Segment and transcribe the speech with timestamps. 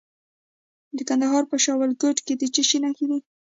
[0.97, 3.19] د کندهار په شاه ولیکوټ کې د څه شي نښې دي؟